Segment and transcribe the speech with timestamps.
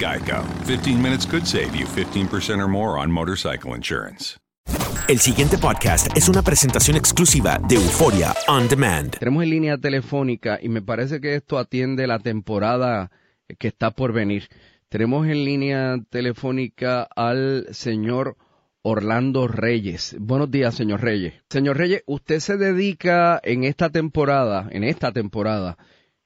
[0.00, 0.42] Geico.
[0.66, 4.38] 15 minutes could save you 15% or more on motorcycle insurance.
[5.08, 9.18] El siguiente podcast es una presentación exclusiva de Euforia On Demand.
[9.18, 13.10] Tenemos en línea telefónica y me parece que esto atiende la temporada
[13.58, 14.48] que está por venir.
[14.88, 18.36] Tenemos en línea telefónica al señor
[18.82, 20.16] Orlando Reyes.
[20.18, 21.34] Buenos días, señor Reyes.
[21.50, 25.76] Señor Reyes, usted se dedica en esta temporada, en esta temporada,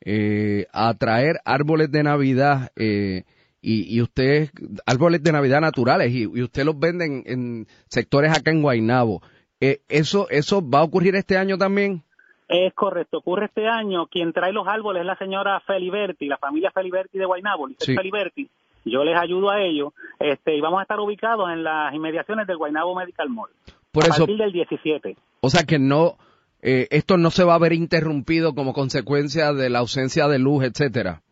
[0.00, 3.24] eh, a traer árboles de Navidad eh,
[3.62, 4.50] y, y usted,
[4.86, 9.22] árboles de Navidad naturales y, y usted los vende en, en sectores acá en Guaynabo.
[9.60, 12.02] Eh, ¿eso, ¿Eso va a ocurrir este año también?
[12.48, 14.06] Es correcto, ocurre este año.
[14.08, 17.94] Quien trae los árboles es la señora Feliberti, la familia Feliberti de Guaynabo, Sí.
[17.94, 18.50] Feliberti.
[18.84, 22.56] Yo les ayudo a ellos este, y vamos a estar ubicados en las inmediaciones del
[22.56, 23.48] Guaynabo Medical Mall.
[23.92, 25.16] Por a eso- partir del 17.
[25.40, 26.16] O sea que no,
[26.62, 30.64] eh, esto no se va a ver interrumpido como consecuencia de la ausencia de luz,
[30.64, 31.22] etcétera.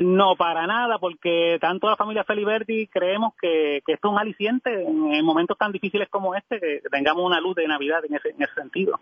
[0.00, 4.82] No, para nada, porque tanto la familia Feliberti creemos que, que esto es un aliciente
[4.82, 8.30] en, en momentos tan difíciles como este, que tengamos una luz de Navidad en ese,
[8.30, 8.98] en ese sentido.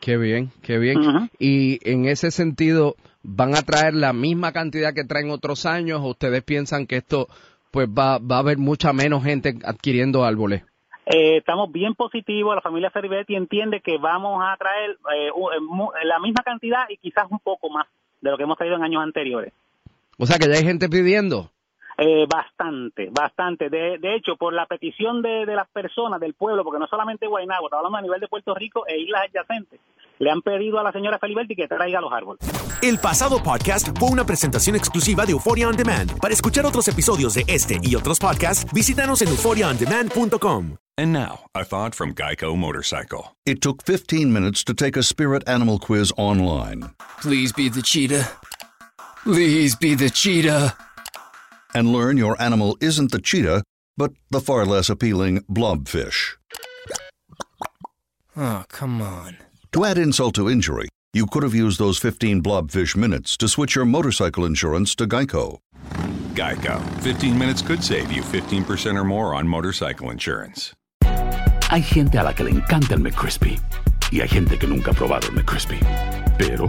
[0.00, 1.30] Qué bien, qué bien.
[1.38, 6.08] Y en ese sentido, ¿van a traer la misma cantidad que traen otros años o
[6.08, 7.28] ustedes piensan que esto
[7.70, 10.62] pues va, va a haber mucha menos gente adquiriendo árboles?
[11.06, 16.18] Eh, estamos bien positivos, la familia Feliberti entiende que vamos a traer eh, eh, la
[16.18, 17.86] misma cantidad y quizás un poco más
[18.20, 19.52] de lo que hemos traído en años anteriores.
[20.18, 21.50] O sea que ya hay gente pidiendo.
[21.96, 23.70] Eh, bastante, bastante.
[23.70, 27.26] De, de hecho, por la petición de, de las personas del pueblo, porque no solamente
[27.26, 29.80] Guaynabo, está hablando a nivel de Puerto Rico e islas adyacentes,
[30.18, 32.40] le han pedido a la señora Feliberti que traiga los árboles.
[32.82, 36.18] El pasado podcast fue una presentación exclusiva de Euphoria On Demand.
[36.20, 40.76] Para escuchar otros episodios de este y otros podcasts, visítanos en euphoriaondemand.com.
[40.96, 43.36] And now, a thought from Geico Motorcycle.
[43.44, 46.90] It took 15 minutes to take a spirit animal quiz online.
[47.20, 48.28] Please be the cheetah.
[49.24, 50.76] Please be the cheetah.
[51.74, 53.62] And learn your animal isn't the cheetah,
[53.96, 56.36] but the far less appealing blobfish.
[58.36, 59.38] Oh, come on.
[59.72, 63.74] To add insult to injury, you could have used those 15 blobfish minutes to switch
[63.74, 65.58] your motorcycle insurance to Geico.
[66.34, 66.82] Geico.
[67.00, 70.74] 15 minutes could save you 15% or more on motorcycle insurance.
[71.70, 73.58] Hay gente a la que le encanta el McCrispy
[74.12, 75.78] y hay gente que nunca ha probado el McCrispy.
[76.36, 76.68] Pero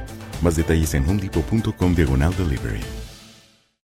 [0.41, 3.00] Más detalles en homedepot.com diagonal delivery.